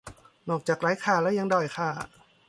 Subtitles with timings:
[0.49, 1.89] นอกจากไร้ค่าแล้วยังด้อยค่า